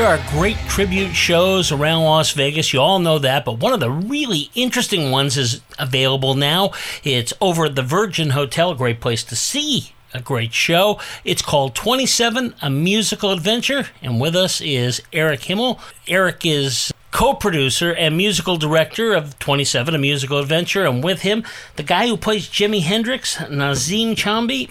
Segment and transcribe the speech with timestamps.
[0.00, 2.72] There are great tribute shows around Las Vegas.
[2.72, 6.70] You all know that, but one of the really interesting ones is available now.
[7.04, 10.98] It's over at the Virgin Hotel, a great place to see a great show.
[11.22, 15.78] It's called 27, A Musical Adventure, and with us is Eric Himmel.
[16.08, 21.42] Eric is co-producer and musical director of 27 a musical adventure and with him
[21.74, 24.70] the guy who plays jimi hendrix nazim chambi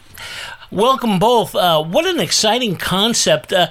[0.71, 3.67] welcome both uh, what an exciting concept uh,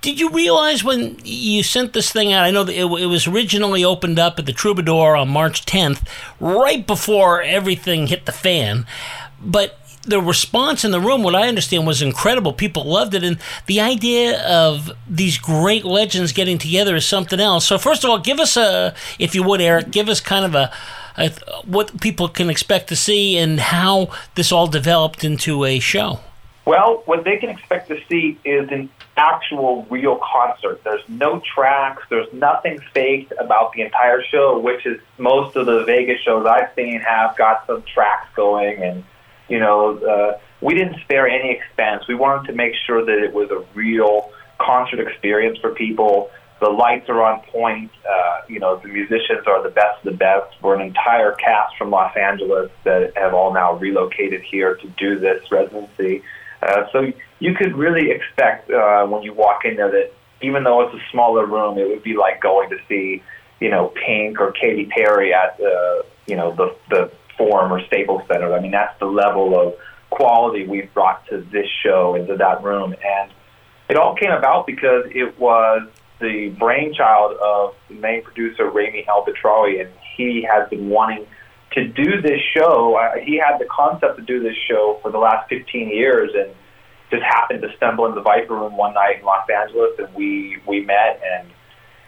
[0.00, 2.44] did you realize when you sent this thing out?
[2.44, 6.06] I know it, it, was originally opened up at the Troubadour on March 10th,
[6.38, 8.86] right before everything hit the fan.
[9.42, 12.52] But the response in the room, what I understand, was incredible.
[12.52, 17.66] People loved it, and the idea of these great legends getting together is something else.
[17.66, 20.54] So, first of all, give us a, if you would, Eric, give us kind of
[20.54, 20.72] a,
[21.16, 21.30] a
[21.64, 26.20] what people can expect to see and how this all developed into a show.
[26.64, 30.82] Well, what they can expect to see is an actual real concert.
[30.84, 32.02] There's no tracks.
[32.08, 36.70] There's nothing faked about the entire show, which is most of the Vegas shows I've
[36.74, 38.82] seen have got some tracks going.
[38.82, 39.04] And,
[39.48, 42.04] you know, uh, we didn't spare any expense.
[42.08, 46.30] We wanted to make sure that it was a real concert experience for people.
[46.60, 47.90] The lights are on point.
[48.08, 50.60] Uh, you know, the musicians are the best of the best.
[50.62, 55.18] We're an entire cast from Los Angeles that have all now relocated here to do
[55.18, 56.22] this residency.
[56.60, 60.12] Uh, so you could really expect uh, when you walk in there that
[60.42, 63.22] even though it's a smaller room, it would be like going to see,
[63.60, 68.22] you know, Pink or Katy Perry at, uh, you know, the the Forum or Staples
[68.28, 68.54] Center.
[68.54, 69.74] I mean, that's the level of
[70.10, 73.30] quality we've brought to this show into that room, and
[73.88, 75.88] it all came about because it was
[76.20, 81.26] the brainchild of the main producer Rami El-Batraoui, and he has been wanting
[81.72, 82.96] to do this show.
[82.96, 86.50] Uh, he had the concept to do this show for the last 15 years, and
[87.10, 90.58] just happened to stumble in the Viper Room one night in Los Angeles, and we
[90.66, 91.48] we met, and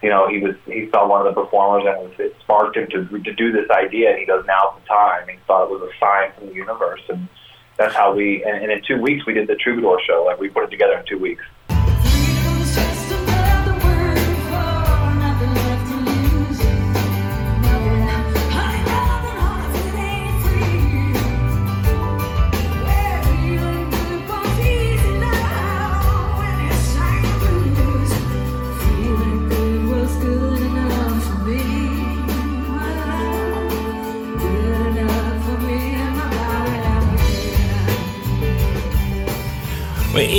[0.03, 2.89] you know he was he saw one of the performers, and it, it sparked him
[2.91, 5.83] to to do this idea, and he goes, "Now's the time." He thought it was
[5.83, 7.29] a sign from the universe, and
[7.77, 8.45] that's how we.
[8.45, 10.25] And, and in two weeks, we did the Troubadour show.
[10.27, 11.43] Like we put it together in two weeks.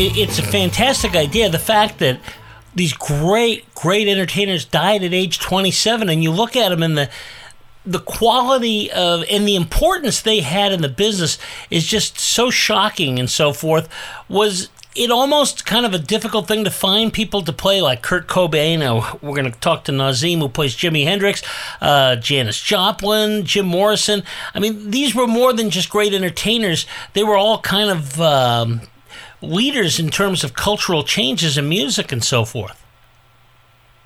[0.07, 1.49] It's a fantastic idea.
[1.49, 2.19] The fact that
[2.73, 7.09] these great, great entertainers died at age 27, and you look at them and the
[7.83, 11.39] the quality of and the importance they had in the business
[11.71, 13.89] is just so shocking and so forth.
[14.29, 18.27] Was it almost kind of a difficult thing to find people to play like Kurt
[18.27, 18.81] Cobain.
[18.81, 21.41] Uh, we're going to talk to Nazim, who plays Jimi Hendrix,
[21.79, 24.21] uh, Janis Joplin, Jim Morrison.
[24.53, 26.85] I mean, these were more than just great entertainers.
[27.13, 28.81] They were all kind of um,
[29.41, 32.83] leaders in terms of cultural changes in music and so forth.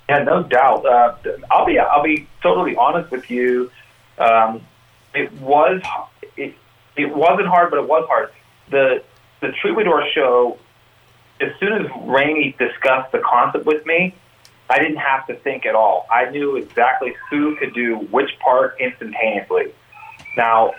[0.08, 0.86] Yeah, no doubt.
[0.86, 1.16] Uh,
[1.50, 3.70] I'll be I'll be totally honest with you.
[4.18, 4.62] Um,
[5.14, 5.82] it was
[6.36, 6.54] it,
[6.96, 8.30] it wasn't hard, but it was hard.
[8.70, 9.02] The
[9.40, 10.58] the Troubadour show.
[11.38, 14.14] As soon as Rami discussed the concept with me,
[14.70, 16.06] I didn't have to think at all.
[16.10, 19.74] I knew exactly who could do which part instantaneously.
[20.36, 20.72] Now,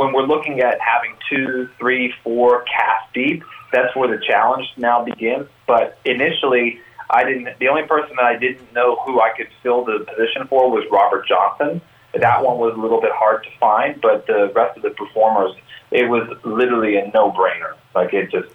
[0.00, 5.04] when we're looking at having two, three, four cast deep, that's where the challenge now
[5.04, 5.46] begins.
[5.66, 6.80] But initially,
[7.10, 7.58] I didn't.
[7.58, 10.86] The only person that I didn't know who I could fill the position for was
[10.90, 11.82] Robert Johnson.
[12.14, 15.54] That one was a little bit hard to find, but the rest of the performers,
[15.90, 17.74] it was literally a no-brainer.
[17.94, 18.54] Like it just,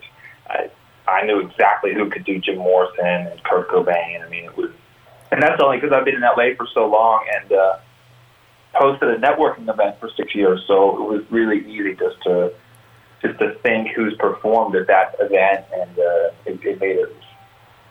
[0.50, 0.72] I,
[1.08, 4.26] I knew exactly who could do Jim Morrison and Kurt Cobain.
[4.26, 4.72] I mean, it was,
[5.32, 7.78] and that's only because I've been in LA for so long, and uh,
[8.76, 12.54] hosted a networking event for six years, so it was really easy just to
[13.22, 17.16] just to think who's performed at that event, and uh, it, it made it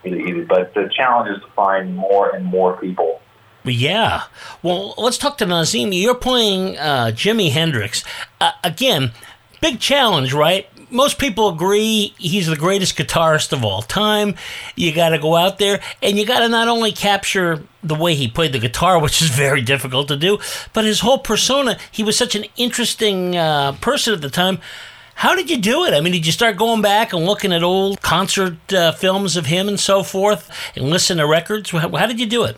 [0.05, 0.45] really easy.
[0.45, 3.21] But the challenge is to find more and more people.
[3.65, 4.25] Yeah.
[4.63, 5.93] Well, let's talk to Nazim.
[5.93, 8.05] You're playing uh, Jimi Hendrix.
[8.41, 9.13] Uh, again,
[9.61, 10.69] big challenge, right?
[10.91, 14.35] Most people agree he's the greatest guitarist of all time.
[14.77, 18.15] You got to go out there and you got to not only capture the way
[18.15, 20.39] he played the guitar, which is very difficult to do,
[20.73, 21.79] but his whole persona.
[21.91, 24.59] He was such an interesting uh, person at the time.
[25.17, 25.95] How did you do it?
[25.95, 29.47] I mean, did you start going back and looking at old concert uh, films of
[29.47, 31.71] him and so forth and listen to records?
[31.71, 32.57] How, how did you do it?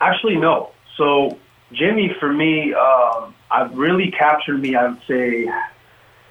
[0.00, 0.70] Actually, no.
[0.96, 1.38] So
[1.72, 4.74] Jimi, for me, um, I've really captured me.
[4.74, 5.48] I would say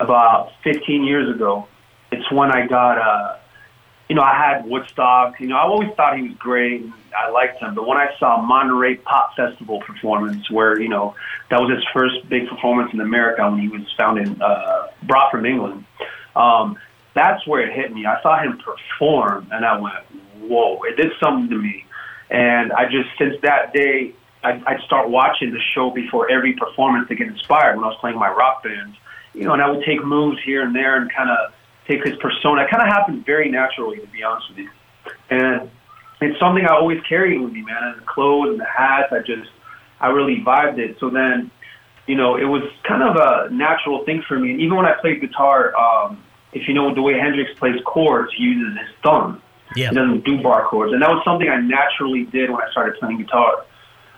[0.01, 1.68] about 15 years ago.
[2.12, 3.38] It's when I got, uh,
[4.09, 5.39] you know, I had Woodstock.
[5.39, 6.86] You know, I always thought he was great.
[7.18, 11.15] I liked him, but when I saw Monterey Pop Festival performance, where you know
[11.50, 15.31] that was his first big performance in America when he was found in, uh, brought
[15.31, 15.86] from England.
[16.36, 16.77] Um,
[17.13, 18.06] that's where it hit me.
[18.06, 20.06] I saw him perform, and I went,
[20.39, 21.86] "Whoa!" It did something to me.
[22.30, 24.13] And I just, since that day,
[24.44, 27.98] I'd, I'd start watching the show before every performance to get inspired when I was
[28.00, 28.95] playing my rock bands.
[29.33, 31.54] You know, and I would take moves here and there and kind of
[31.88, 32.63] take his persona.
[32.63, 34.69] It kind of happened very naturally, to be honest with you.
[35.30, 35.69] And
[36.22, 37.83] it's something I always carry with me, man.
[37.83, 39.50] And the clothes and the hats, I just,
[40.00, 40.98] I really vibed it.
[41.00, 41.50] So then,
[42.07, 44.51] you know, it was kind of a natural thing for me.
[44.51, 46.22] And even when I played guitar, um,
[46.54, 49.42] if you know the way Hendrix plays chords, he uses his thumb.
[49.75, 49.89] Yeah.
[49.89, 50.92] He doesn't do bar chords.
[50.94, 53.66] And that was something I naturally did when I started playing guitar.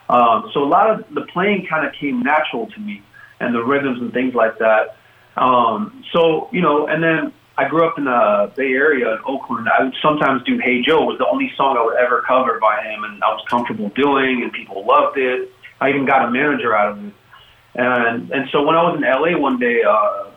[0.10, 3.02] Um, so a lot of the playing kind of came natural to me
[3.40, 4.98] and the rhythms and things like that.
[5.36, 9.68] Um, so, you know, and then I grew up in the Bay Area in Oakland.
[9.70, 11.04] I would sometimes do Hey Joe.
[11.06, 14.42] Was the only song I would ever cover by him, and I was comfortable doing,
[14.44, 15.52] and people loved it.
[15.80, 17.14] I even got a manager out of it.
[17.76, 20.30] And and so when I was in LA one day, uh,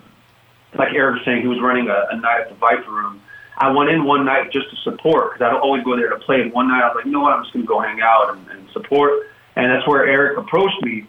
[0.75, 3.23] like Eric was saying, he was running a, a night at the Viper Room.
[3.59, 6.19] I went in one night just to support because I don't always go there to
[6.19, 6.43] play.
[6.43, 8.01] And one night I was like, you know what, I'm just going to go hang
[8.03, 9.13] out and, and support.
[9.57, 11.07] And that's where Eric approached me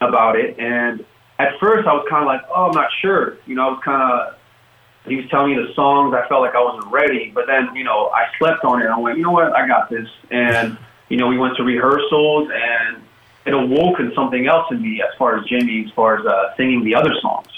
[0.00, 0.58] about it.
[0.58, 1.04] And
[1.38, 3.38] at first I was kind of like, oh, I'm not sure.
[3.46, 4.34] You know, I was kind of,
[5.06, 6.14] he was telling me the songs.
[6.14, 7.30] I felt like I wasn't ready.
[7.34, 8.86] But then, you know, I slept on it.
[8.86, 10.08] I went, you know what, I got this.
[10.30, 10.78] And,
[11.08, 13.02] you know, we went to rehearsals and
[13.44, 16.82] it awoken something else in me as far as Jimi, as far as uh, singing
[16.84, 17.48] the other songs.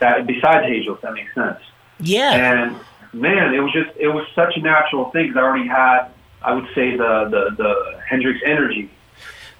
[0.00, 1.60] That besides Hazel, if that makes sense.
[2.00, 2.32] Yeah.
[2.32, 2.80] And
[3.12, 6.08] man, it was just it was such a natural thing because I already had,
[6.42, 8.90] I would say, the the the Hendrix energy.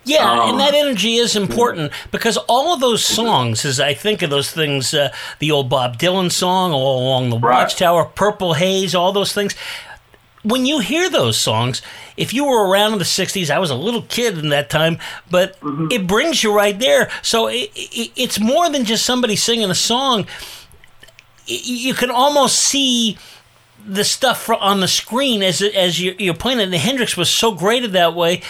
[0.04, 4.22] Yeah, Um, and that energy is important because all of those songs, as I think
[4.22, 7.60] of those things, uh, the old Bob Dylan song, All Along the Right.
[7.62, 9.54] Watchtower, Purple Haze, all those things.
[10.42, 11.80] When you hear those songs,
[12.18, 14.98] if you were around in the 60s, I was a little kid in that time,
[15.30, 15.56] but
[15.90, 17.08] it brings you right there.
[17.22, 20.26] So it, it, it's more than just somebody singing a song.
[21.46, 23.16] You can almost see
[23.86, 26.64] the stuff on the screen as as you're, you're playing it.
[26.64, 28.40] And Hendrix was so great at that way.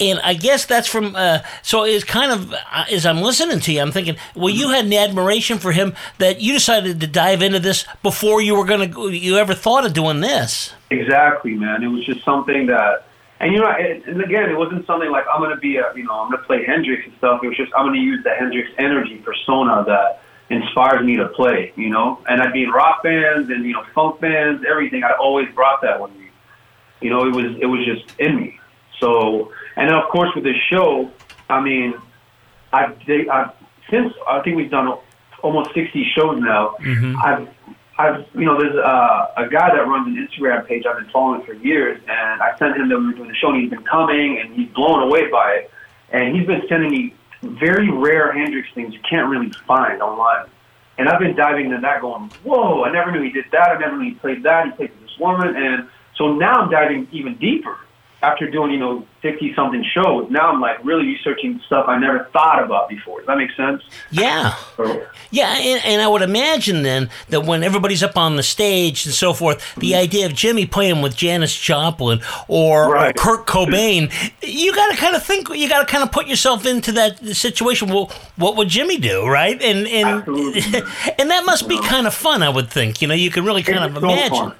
[0.00, 1.14] And I guess that's from.
[1.14, 4.70] Uh, so it's kind of uh, as I'm listening to you, I'm thinking, well, you
[4.70, 8.64] had an admiration for him that you decided to dive into this before you were
[8.64, 9.10] gonna.
[9.10, 10.72] You ever thought of doing this?
[10.90, 11.82] Exactly, man.
[11.82, 13.06] It was just something that,
[13.38, 16.14] and you know, and again, it wasn't something like I'm gonna be a, you know,
[16.14, 17.44] I'm gonna play Hendrix and stuff.
[17.44, 21.72] It was just I'm gonna use the Hendrix energy persona that inspires me to play,
[21.76, 22.18] you know.
[22.28, 25.04] And I'd be in rock bands and you know funk bands, everything.
[25.04, 26.30] I always brought that with me.
[27.00, 28.58] You know, it was it was just in me.
[29.00, 31.10] So, and then of course with this show,
[31.48, 31.94] I mean,
[32.72, 33.52] I've, they, I've
[33.90, 34.98] since I think we've done
[35.42, 36.76] almost 60 shows now.
[37.16, 37.48] I've
[37.98, 41.42] I've you know there's uh, a guy that runs an Instagram page I've been following
[41.42, 43.84] for years, and I sent him that we were doing the show, and he's been
[43.84, 45.70] coming, and he's blown away by it,
[46.10, 50.46] and he's been sending me very rare Hendrix things you can't really find online,
[50.96, 53.78] and I've been diving into that, going, whoa, I never knew he did that, I
[53.78, 57.08] never knew he played that, he played with this woman, and so now I'm diving
[57.12, 57.76] even deeper.
[58.22, 62.28] After doing, you know, 50 something shows, now I'm like really researching stuff I never
[62.32, 63.18] thought about before.
[63.18, 63.82] Does that make sense?
[64.10, 64.54] Yeah.
[64.78, 69.06] Or- Yeah, and, and I would imagine then that when everybody's up on the stage
[69.06, 70.02] and so forth, the mm-hmm.
[70.02, 73.16] idea of Jimi playing with Janis Joplin or, or Right.
[73.16, 74.12] Kurt Cobain,
[74.42, 77.18] you got to kind of think, you got to kind of put yourself into that
[77.34, 77.88] situation.
[77.88, 79.60] Well, what would Jimi do, right?
[79.62, 80.62] And and Absolutely.
[81.18, 83.02] and that must be kind of fun, I would think.
[83.02, 84.36] You know, you can really kind of so imagine.
[84.36, 84.54] fun.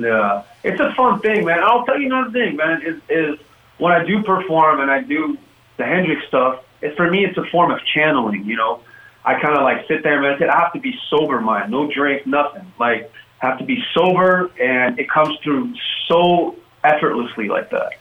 [0.00, 1.62] Yeah, it's a fun thing, man.
[1.62, 2.82] I'll tell you another thing, man.
[2.82, 3.38] Is is
[3.78, 5.36] when I do perform and I do
[5.76, 6.64] the Hendrix stuff.
[6.82, 8.44] It's for me, it's a form of channeling.
[8.44, 8.80] You know,
[9.24, 10.48] I kind of like sit there and meditate.
[10.48, 12.72] I have to be sober, mind, no drink, nothing.
[12.78, 15.74] Like, have to be sober, and it comes through
[16.06, 17.92] so effortlessly like that.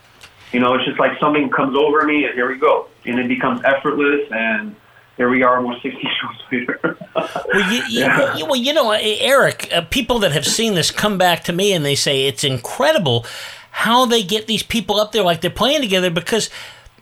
[0.51, 3.27] You know, it's just like something comes over me, and here we go, and it
[3.27, 4.75] becomes effortless, and
[5.19, 6.79] here we are, almost 60 shows later.
[7.13, 8.37] well, you, Yeah.
[8.37, 11.73] you, well, you know, Eric, uh, people that have seen this come back to me
[11.73, 13.25] and they say it's incredible
[13.71, 16.49] how they get these people up there like they're playing together because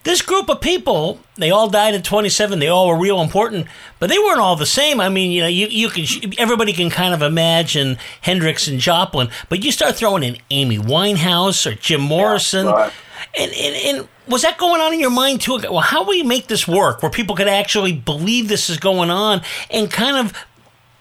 [0.02, 2.58] this group of people, they all died at 27.
[2.58, 3.68] They all were real important,
[4.00, 5.00] but they weren't all the same.
[5.00, 6.04] I mean, you know, you, you can
[6.38, 11.70] everybody can kind of imagine Hendrix and Joplin, but you start throwing in Amy Winehouse
[11.70, 12.66] or Jim Morrison.
[12.66, 12.92] right.
[13.38, 15.58] And, and, and was that going on in your mind too?
[15.62, 19.10] Well, how do we make this work where people could actually believe this is going
[19.10, 20.32] on and kind of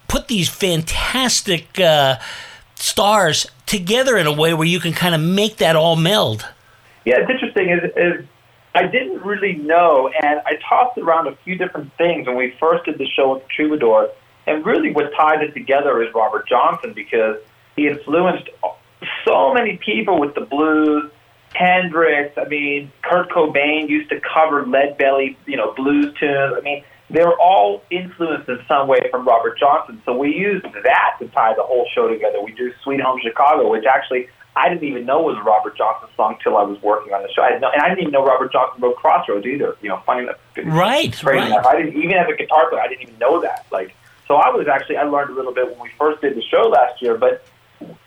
[0.08, 2.18] put these fantastic uh,
[2.76, 6.46] stars together in a way where you can kind of make that all meld?
[7.06, 7.70] Yeah, it's interesting.
[7.70, 8.26] Is, is
[8.76, 12.86] I didn't really know, and I tossed around a few different things when we first
[12.86, 14.10] did the show with Troubadour.
[14.46, 17.38] And really, what tied it together is Robert Johnson because
[17.76, 18.50] he influenced
[19.26, 21.12] so many people with the blues.
[21.58, 26.54] Hendrix, I mean, Kurt Cobain used to cover Lead Belly, you know, blues tunes.
[26.56, 30.02] I mean, they were all influenced in some way from Robert Johnson.
[30.06, 32.42] So we used that to tie the whole show together.
[32.44, 36.10] We do Sweet Home Chicago, which actually I didn't even know was a Robert Johnson
[36.16, 37.42] song till I was working on the show.
[37.42, 39.78] I didn't know, and I didn't even know Robert Johnson wrote Crossroads either.
[39.82, 40.38] You know, funny enough.
[40.64, 41.48] Right, Crazy right.
[41.48, 41.66] enough.
[41.66, 42.82] I didn't even as a guitar player.
[42.82, 43.66] I didn't even know that.
[43.72, 43.96] Like,
[44.28, 46.70] so I was actually I learned a little bit when we first did the show
[46.70, 47.46] last year, but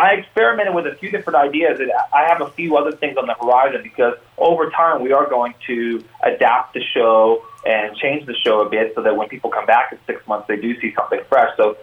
[0.00, 3.26] I experimented with a few different ideas, and I have a few other things on
[3.26, 8.34] the horizon because over time we are going to adapt the show and change the
[8.34, 10.92] show a bit so that when people come back in six months, they do see
[10.94, 11.56] something fresh.
[11.56, 11.76] So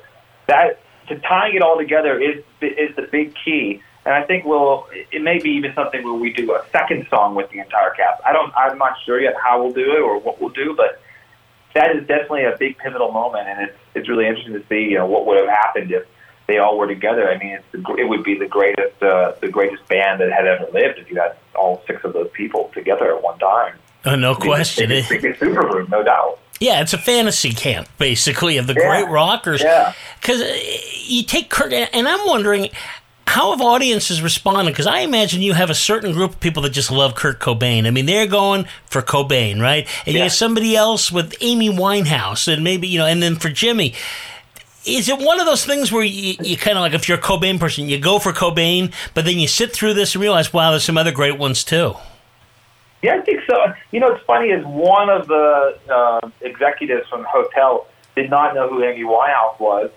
[0.48, 3.82] that to tying it all together is is the big key.
[4.06, 7.36] And I think we'll it may be even something where we do a second song
[7.36, 8.22] with the entire cast.
[8.26, 11.02] I don't I'm not sure yet how we'll do it or what we'll do, but
[11.74, 14.98] that is definitely a big pivotal moment, and it's it's really interesting to see you
[14.98, 16.06] know what would have happened if
[16.48, 17.30] they all were together.
[17.30, 20.48] I mean, it's the, it would be the greatest uh, the greatest band that had
[20.48, 23.76] ever lived if you had all six of those people together at one time.
[24.06, 24.92] Uh, no question.
[24.92, 26.40] It's a super group, no doubt.
[26.60, 28.88] Yeah, it's a fantasy camp, basically, of the Yeah.
[28.88, 29.62] great rockers.
[29.62, 29.94] Yeah.
[30.20, 30.42] Because
[31.08, 32.70] you take Kurt, and I'm wondering
[33.28, 34.72] how have audiences responded?
[34.72, 37.86] Because I imagine you have a certain group of people that just love Kurt Cobain.
[37.86, 39.86] I mean, they're going for Cobain, right?
[40.06, 43.50] And you have somebody else with Amy Winehouse, and maybe you know, and then for
[43.50, 43.94] Jimi.
[44.88, 47.22] Is it one of those things where you, you kind of like, if you're a
[47.22, 50.72] Cobain person, you go for Cobain, but then you sit through this and realize, wow,
[50.72, 51.96] there's some other great ones too?
[53.02, 53.74] Yeah, I think so.
[53.92, 58.56] You know, it's funny is one of the uh, executives from the hotel did not
[58.56, 59.92] know who Amy Winehouse was,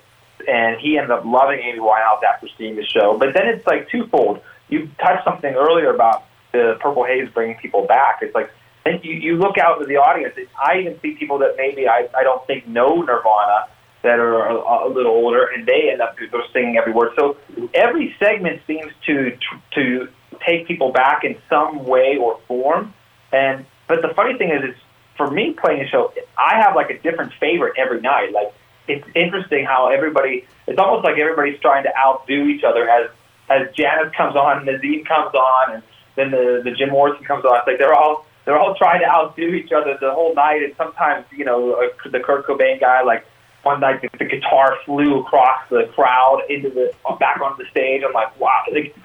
[0.47, 3.17] and he ended up loving Amy Winehouse after seeing the show.
[3.17, 4.43] But then it's like twofold.
[4.69, 8.19] You touched something earlier about the Purple Haze bringing people back.
[8.23, 8.51] It's like
[8.85, 10.35] then you, you look out to the audience.
[10.37, 13.67] And I even see people that maybe I, I don't think know Nirvana
[14.03, 17.13] that are a, a little older, and they end up they're singing every word.
[17.17, 17.37] So
[17.75, 19.37] every segment seems to
[19.75, 20.09] to
[20.47, 22.95] take people back in some way or form.
[23.33, 24.77] And but the funny thing is, is
[25.17, 28.33] for me playing a show, I have like a different favorite every night.
[28.33, 28.55] Like
[28.89, 30.47] it's interesting how everybody.
[30.67, 33.11] It's almost like everybody's trying to outdo each other as
[33.51, 35.83] as Janis comes on, Nazim comes on, and
[36.17, 37.59] then the the Jim Morrison comes on.
[37.59, 40.63] It's like they're all they're all trying to outdo each other the whole night.
[40.63, 43.27] And sometimes you know uh, the Kurt Cobain guy like
[43.63, 48.03] one night the, guitar flew across the crowd into the back onto the stage.
[48.07, 48.63] I'm like, wow.
[48.73, 48.97] Like,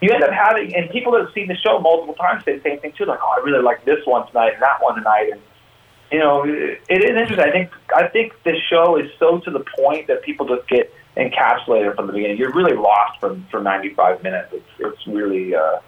[0.00, 2.62] you end up having, and people that have seen the show multiple times say the
[2.62, 3.06] same thing too.
[3.06, 5.30] Like, oh, I really like this one tonight and that one tonight.
[5.32, 5.40] And
[6.12, 7.40] you know, it, is interesting.
[7.40, 10.92] I think I think this show is so to the point that people just get
[11.16, 12.36] encapsulated from the beginning.
[12.36, 14.52] You're really lost for for 95 minutes.
[14.52, 15.78] It's it's really uh,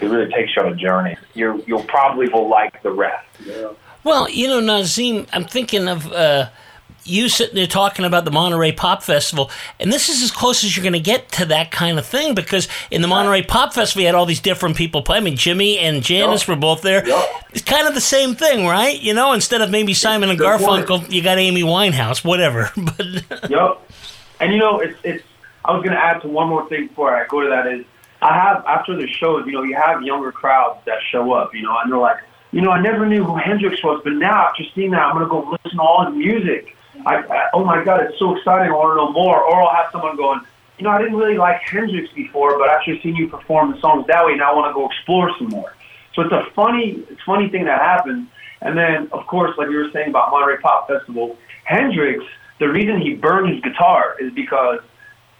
[0.00, 1.16] it really takes you on a journey.
[1.34, 3.26] You you'll probably will like the rest.
[4.04, 6.48] Well, you know, Nazim, I'm thinking of uh,
[7.04, 10.76] you sitting there talking about the Monterey Pop Festival, and this is as close as
[10.76, 14.00] you're going to get to that kind of thing because in the Monterey Pop Festival,
[14.00, 15.18] we had all these different people play.
[15.18, 17.02] I mean, Jimi and Janis were both there.
[17.52, 19.00] It's kind of the same thing, right?
[19.00, 20.86] You know, instead of maybe Simon and Good point.
[20.86, 22.70] Garfunkel, you got Amy Winehouse, whatever.
[22.80, 23.90] But Yep.
[24.40, 25.24] And you know, it's it's.
[25.64, 27.84] I was going to add to one more thing before I go to that is
[28.22, 31.62] I have after the shows, you know, you have younger crowds that show up, you
[31.62, 32.18] know, and they're like,
[32.52, 35.24] you know, I never knew who Hendrix was, but now after seeing that, I'm going
[35.24, 36.76] to go listen to all his music.
[37.06, 38.72] I, I oh my god, it's so exciting!
[38.72, 39.42] I want to know more.
[39.42, 40.40] Or I'll have someone going,
[40.78, 44.06] you know, I didn't really like Hendrix before, but after seeing you perform the songs
[44.06, 45.74] that way, now I want to go explore some more.
[46.14, 48.28] So it's a funny, it's a funny thing that happens.
[48.62, 52.24] And then, of course, like you were saying about Monterey Pop Festival, Hendrix,
[52.58, 54.80] the reason he burned his guitar is because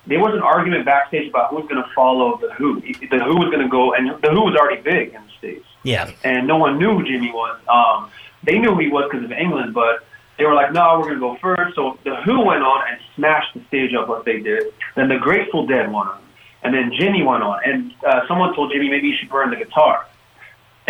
[0.06, 2.80] there was an argument backstage about who was going to follow the Who.
[2.80, 5.66] The Who was going to go, and the Who was already big in the states,
[5.82, 7.60] yeah, and no one knew who Jimi was.
[7.68, 8.10] Um,
[8.42, 10.06] they knew who he was because of England, but
[10.40, 11.76] they were like, "No, we're going to go first.
[11.76, 14.72] So the Who went on and smashed the stage up like they did.
[14.96, 16.22] Then the Grateful Dead went on,
[16.62, 19.56] and then Jimi went on, and uh, someone told Jimi maybe you should burn the
[19.56, 20.06] guitar.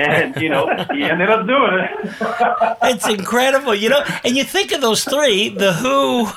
[0.00, 2.78] And you know he ended up doing it.
[2.83, 4.02] it's incredible, you know.
[4.25, 6.28] And you think of those three, the Who,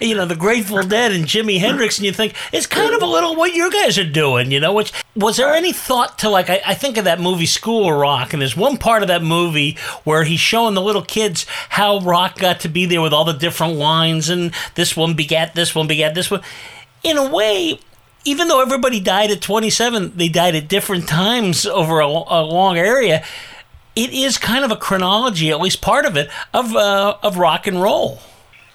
[0.00, 3.06] you know, the Grateful Dead, and Jimi Hendrix, and you think it's kind of a
[3.06, 4.72] little what you guys are doing, you know.
[4.72, 6.48] Which was there any thought to like?
[6.50, 9.76] I, I think of that movie School Rock, and there's one part of that movie
[10.04, 13.32] where he's showing the little kids how rock got to be there with all the
[13.32, 16.42] different lines, and this one begat this one begat this one.
[17.04, 17.78] In a way,
[18.28, 22.76] even though everybody died at 27, they died at different times over a, a long
[22.76, 23.24] area.
[23.96, 27.66] It is kind of a chronology, at least part of it, of uh, of rock
[27.66, 28.20] and roll.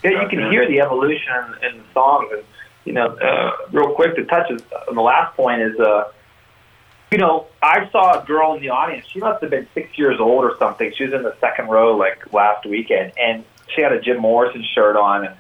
[0.04, 2.44] Yeah, you can hear the evolution in the songs, and
[2.84, 6.12] you know, uh, real quick to touch on the last point is, uh,
[7.12, 9.06] you know, I saw a girl in the audience.
[9.08, 10.92] She must have been six years old or something.
[10.98, 14.66] She was in the second row like last weekend, and she had a Jim Morrison
[14.74, 15.36] shirt on, and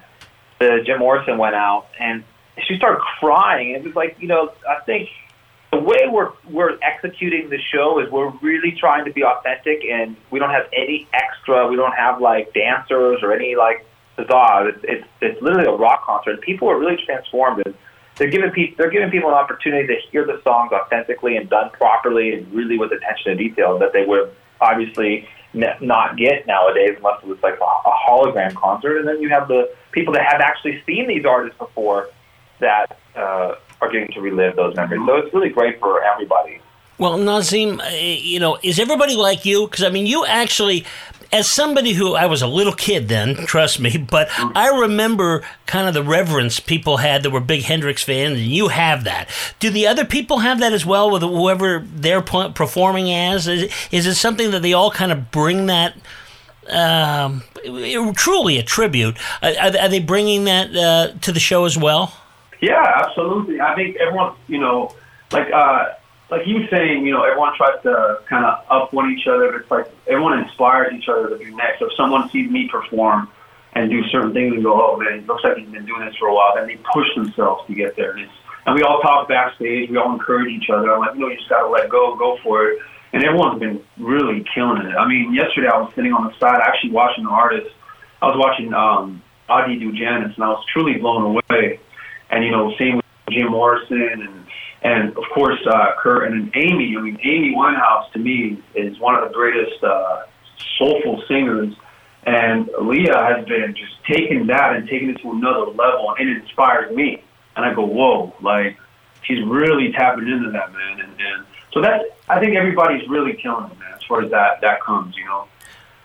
[0.60, 2.24] the Jim Morrison went out, and
[2.68, 3.76] she started crying.
[3.76, 5.10] And it was like, you know, I think
[5.72, 10.16] the way we're we're executing the show is we're really trying to be authentic, and
[10.30, 11.68] we don't have any extra.
[11.68, 14.70] We don't have like dancers or any like bizarre.
[14.70, 16.32] It's it's, it's literally a rock concert.
[16.34, 17.76] And people are really transformed, and
[18.16, 21.72] they're giving people they're giving people an opportunity to hear the songs authentically and done
[21.72, 24.32] properly, and really with attention to detail that they would
[24.62, 28.98] obviously not get nowadays unless it was like a, a hologram concert.
[28.98, 32.10] And then you have the people that have actually seen these artists before
[32.63, 35.01] that uh, are getting to relive those memories.
[35.05, 36.60] So it's really great for everybody.
[36.98, 39.67] Well, Nazim, uh, you know, is everybody like you?
[39.67, 40.86] Because I mean, you actually,
[41.32, 45.88] as somebody who I was a little kid then, trust me, but I remember kind
[45.88, 49.27] of the reverence people had that were big Hendrix fans, and you have that.
[49.60, 53.48] Do the other people have that as well with whoever they're performing as?
[53.48, 55.96] Is, is it something that they all kind of bring that?
[56.70, 57.43] Um,
[58.15, 59.17] truly a tribute.
[59.41, 59.51] Are,
[59.82, 62.13] are they bringing that uh, to the show as well?
[62.63, 63.60] Yeah, absolutely.
[63.60, 64.96] I think everyone, you know,
[65.34, 65.96] like uh,
[66.32, 69.58] like you saying, you know, everyone tries to kind of up one each other.
[69.58, 71.82] It's like everyone inspires each other to be next.
[71.82, 73.27] If someone sees me perform
[73.74, 76.15] and do certain things and go, oh man, it looks like he's been doing this
[76.15, 78.12] for a while, then they push themselves to get there.
[78.12, 78.34] And, it's,
[78.65, 79.89] and we all talk backstage.
[79.89, 80.93] We all encourage each other.
[80.93, 82.80] I'm like, you know, you just gotta let go, go for it.
[83.12, 84.95] And everyone's been really killing it.
[84.95, 87.76] I mean, yesterday I was sitting on the side, actually watching the artist.
[88.21, 91.82] I was watching um, Adi do Janis, and I was truly blown away
[92.34, 94.46] and you know, same with Jim Morrison and
[94.82, 96.96] and of course uh, Kurt and Amy.
[96.98, 100.24] I mean, Amy Winehouse to me is one of the greatest uh,
[100.78, 101.74] soulful singers,
[102.26, 106.38] and Leah has been just taking that and taking it to another level, and it
[106.38, 107.24] inspires me.
[107.56, 108.78] And I go, whoa, like
[109.22, 113.69] she's really tapping into that man, and, and so that I think everybody's really killing
[113.72, 113.93] it, man.
[113.93, 115.48] As far as that that comes, you know,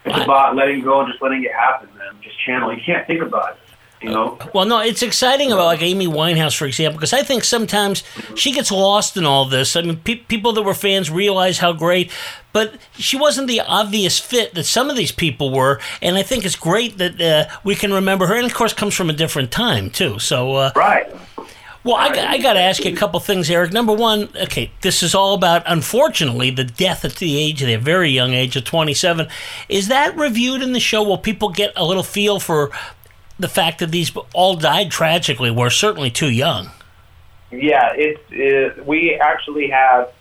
[0.05, 2.21] it's about letting go and just letting it happen, man.
[2.23, 2.73] Just channel.
[2.73, 3.68] You can't think about it
[4.01, 4.39] you know.
[4.55, 8.03] Well, no, it's exciting about like Amy Winehouse, for example, because I think sometimes
[8.35, 9.77] she gets lost in all this.
[9.77, 12.11] I mean, pe- people that were fans realize how great,
[12.53, 15.81] but she wasn't the obvious fit that some of these people were.
[16.01, 18.95] And I think it's great that uh, we can remember her, and of course, comes
[18.95, 20.19] from a different time too.
[20.19, 21.13] So, uh, right.
[21.85, 23.73] Well, I, I got to ask you a couple things, Eric.
[23.73, 28.11] Number one, okay, this is all about, unfortunately, the death at the age, the very
[28.11, 29.27] young age of 27.
[29.71, 31.03] Is that reviewed in the show?
[31.03, 32.71] Will people get a little feel for
[33.39, 36.71] the fact that these all died tragically were certainly too young.
[37.51, 40.13] Yeah, it's it, we actually have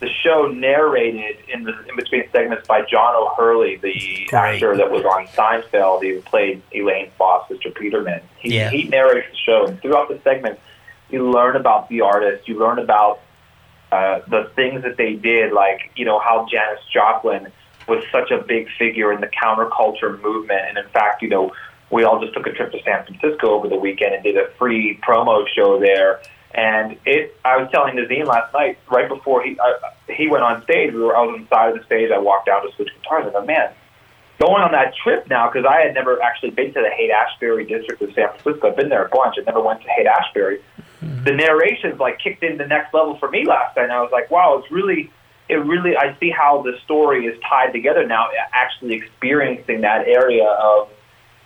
[0.00, 4.54] the show narrated in the in between segments by John O'Hurley, the Great.
[4.54, 6.02] actor that was on Seinfeld.
[6.02, 7.74] He played Elaine's boss, Mr.
[7.74, 8.20] Peterman.
[8.38, 8.70] He, yeah.
[8.70, 10.58] he narrates the show, and throughout the segment,
[11.10, 12.48] you learn about the artist.
[12.48, 13.20] You learn about
[13.92, 17.52] uh, the things that they did, like you know how Janis Joplin
[17.86, 21.52] was such a big figure in the counterculture movement, and in fact, you know
[21.92, 24.50] we all just took a trip to San Francisco over the weekend and did a
[24.58, 26.22] free promo show there.
[26.54, 30.62] And it, I was telling Nazim last night, right before he uh, he went on
[30.64, 32.10] stage, we were I was on the side of the stage.
[32.10, 33.26] I walked down to switch guitars.
[33.28, 33.72] I go, man,
[34.40, 37.64] going on that trip now because I had never actually been to the Haight Ashbury
[37.64, 38.68] district of San Francisco.
[38.68, 39.36] I've been there a bunch.
[39.38, 40.60] I never went to Haight Ashbury.
[41.02, 41.24] Mm-hmm.
[41.24, 43.84] The narrations like kicked in the next level for me last night.
[43.84, 45.10] And I was like, wow, it's really,
[45.48, 45.96] it really.
[45.96, 48.28] I see how the story is tied together now.
[48.52, 50.90] Actually experiencing that area of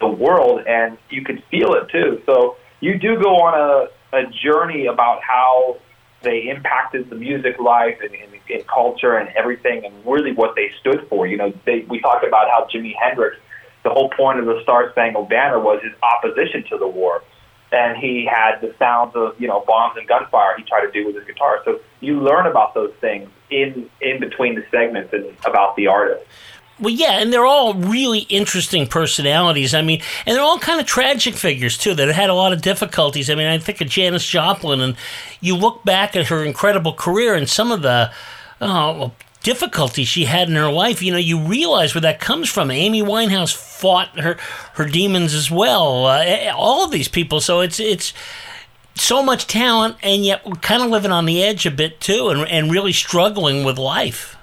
[0.01, 2.23] the world, and you can feel it too.
[2.27, 5.79] So you do go on a, a journey about how
[6.23, 10.71] they impacted the music life and, and, and culture and everything, and really what they
[10.81, 11.27] stood for.
[11.27, 13.37] You know, they, we talked about how Jimi Hendrix,
[13.85, 17.23] the whole point of the Star Spangled Banner was his opposition to the war.
[17.73, 20.57] And he had the sounds of you know bombs and gunfire.
[20.57, 21.63] He tried to do with his guitar.
[21.65, 26.25] So you learn about those things in in between the segments and about the artist.
[26.79, 29.73] Well, yeah, and they're all really interesting personalities.
[29.73, 32.61] I mean, and they're all kind of tragic figures too that had a lot of
[32.61, 33.31] difficulties.
[33.31, 34.97] I mean, I think of Janis Joplin, and
[35.41, 38.12] you look back at her incredible career and some of the,
[38.61, 39.12] oh,
[39.47, 42.69] difficulty she had in her life, you know, you realize where that comes from.
[42.69, 44.37] Amy Winehouse fought her
[44.75, 46.07] her demons as well.
[46.07, 47.41] Uh, all of these people.
[47.41, 48.12] So it's it's
[48.97, 52.29] so much talent, and yet we're kind of living on the edge a bit too,
[52.29, 54.37] and and really struggling with life.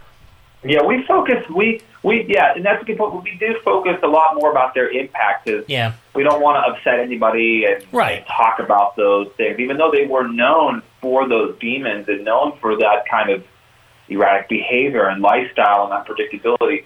[0.64, 1.48] Yeah, we focus.
[1.50, 3.24] We we yeah, and that's a good point.
[3.24, 5.50] We do focus a lot more about their impact.
[5.50, 5.94] Is Yeah.
[6.14, 8.26] we don't want to upset anybody and, Right.
[8.28, 12.76] talk about those things, even though they were known for those demons and known for
[12.78, 13.44] that kind of
[14.10, 16.84] erratic behavior and lifestyle and unpredictability.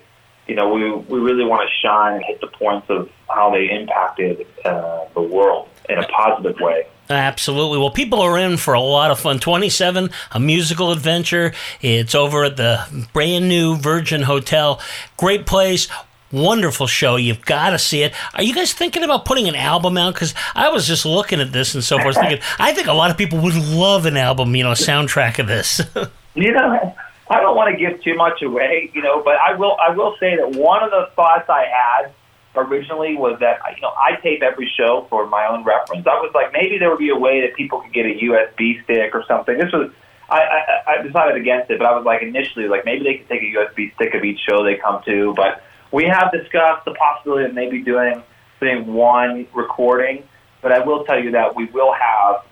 [0.48, 3.70] You know, we we really want to shine and hit the points of how they
[3.70, 6.86] impacted uh, the world in a positive way.
[7.10, 7.78] Absolutely.
[7.78, 9.40] Well, people are in for a lot of fun.
[9.40, 11.54] 27, a musical adventure.
[11.82, 14.82] It's over at the brand new Virgin Hotel.
[15.16, 15.88] Great place.
[16.32, 17.16] Wonderful show.
[17.16, 18.14] You've got to see it.
[18.34, 20.14] Are you guys thinking about putting an album out?
[20.14, 23.12] Because I was just looking at this and so forth, thinking, I think a lot
[23.12, 25.82] of people would love an album, you know, a soundtrack of this.
[26.36, 26.96] You know,
[27.32, 29.76] I don't want to give too much away, you know, but I will.
[29.82, 32.14] I will say that one of the thoughts I had
[32.58, 36.06] originally was that you know I tape every show for my own reference.
[36.08, 38.84] I was like, maybe there would be a way that people could get a USB
[38.84, 39.58] stick or something.
[39.58, 39.92] This was.
[40.30, 43.30] I, I, I decided against it, but I was like initially like maybe they could
[43.30, 45.34] take a USB stick of each show they come to.
[45.38, 48.22] But we have discussed the possibility of maybe doing
[48.60, 50.24] doing one recording.
[50.62, 52.44] But I will tell you that we will have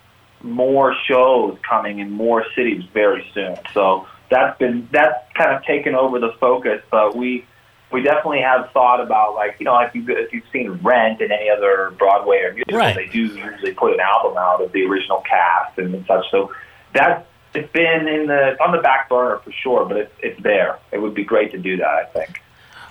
[0.41, 3.57] more shows coming in more cities very soon.
[3.73, 6.81] So that's been that's kind of taken over the focus.
[6.89, 7.45] But we
[7.91, 11.31] we definitely have thought about like you know if you if you've seen Rent and
[11.31, 12.95] any other Broadway or musical, Right.
[12.95, 16.25] they do usually put an album out of the original cast and such.
[16.31, 16.51] So
[16.93, 20.41] that's it's been in the it's on the back burner for sure, but it's it's
[20.43, 20.79] there.
[20.91, 21.87] It would be great to do that.
[21.87, 22.41] I think.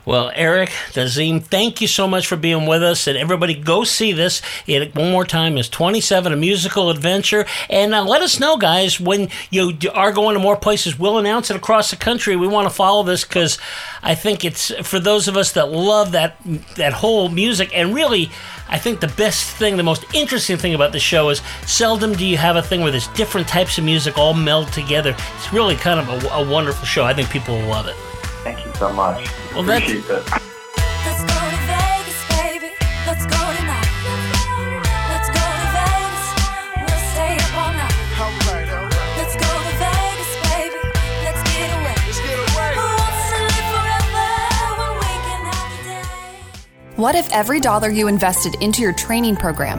[0.07, 3.07] Well, Eric, Nazim, thank you so much for being with us.
[3.07, 4.43] And everybody, go see this.
[4.67, 7.47] It, one more time, is 27, a musical adventure.
[7.71, 10.99] And uh, let us know, guys, when you are going to more places.
[10.99, 12.37] We'll announce it across the country.
[12.37, 13.59] We want to follow this because
[14.03, 16.37] I think it's for those of us that love that
[16.77, 17.71] that whole music.
[17.75, 18.31] And really,
[18.69, 22.27] I think the best thing, the most interesting thing about the show is seldom do
[22.27, 25.17] you have a thing where there's different types of music all meld together.
[25.37, 27.05] It's really kind of a, a wonderful show.
[27.05, 27.97] I think people will love it.
[28.45, 29.27] Thank you so much.
[29.55, 30.25] Well, that's- Appreciate that.
[31.07, 32.71] Let's go to Vegas, baby.
[33.07, 33.91] Let's go tonight.
[35.11, 36.25] Let's go to Vegas.
[36.85, 37.95] We'll stay up all night.
[38.21, 39.17] Alright, alright.
[39.19, 40.81] Let's go to Vegas, baby.
[41.25, 41.97] Let's get away.
[42.05, 42.73] Let's get away.
[42.77, 46.97] Who wants to live forever when we can have the day?
[46.97, 49.79] What if every dollar you invested into your training program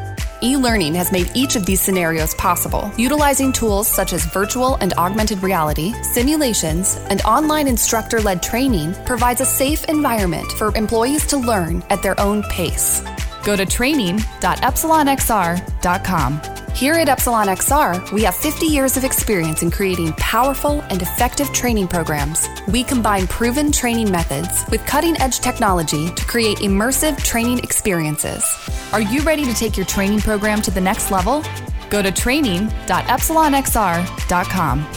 [0.43, 4.91] E learning has made each of these scenarios possible, utilizing tools such as virtual and
[4.93, 11.37] augmented reality, simulations, and online instructor led training provides a safe environment for employees to
[11.37, 13.03] learn at their own pace.
[13.43, 16.41] Go to training.epsilonxr.com.
[16.73, 21.51] Here at Epsilon XR, we have 50 years of experience in creating powerful and effective
[21.53, 22.47] training programs.
[22.67, 28.43] We combine proven training methods with cutting edge technology to create immersive training experiences.
[28.91, 31.45] Are you ready to take your training program to the next level?
[31.89, 34.87] Go to training.epsilonxr.com.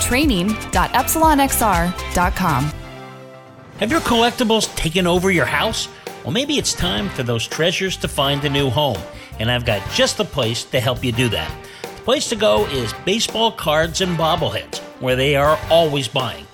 [0.00, 2.72] Training.epsilonxr.com.
[3.78, 5.88] Have your collectibles taken over your house?
[6.24, 8.98] Well, maybe it's time for those treasures to find a new home,
[9.38, 11.48] and I've got just the place to help you do that.
[11.82, 16.46] The place to go is Baseball Cards and Bobbleheads, where they are always buying.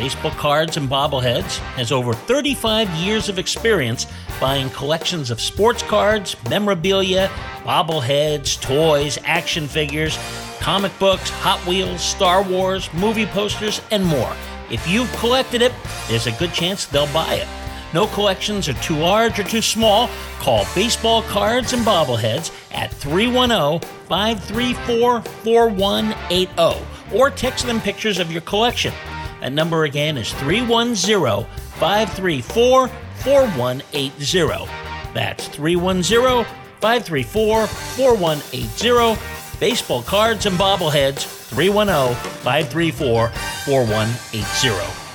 [0.00, 4.06] Baseball Cards and Bobbleheads has over 35 years of experience
[4.40, 7.28] buying collections of sports cards, memorabilia,
[7.64, 10.18] bobbleheads, toys, action figures,
[10.58, 14.34] comic books, Hot Wheels, Star Wars, movie posters, and more.
[14.70, 15.74] If you've collected it,
[16.08, 17.48] there's a good chance they'll buy it.
[17.92, 20.08] No collections are too large or too small.
[20.38, 28.40] Call Baseball Cards and Bobbleheads at 310 534 4180 or text them pictures of your
[28.40, 28.94] collection.
[29.40, 31.44] That number again is 310
[31.78, 34.70] 534 4180.
[35.14, 36.44] That's 310
[36.80, 39.20] 534 4180.
[39.58, 45.09] Baseball Cards and Bobbleheads 310 534 4180.